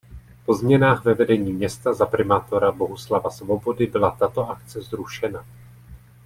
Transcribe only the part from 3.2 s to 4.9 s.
Svobody byla tato akce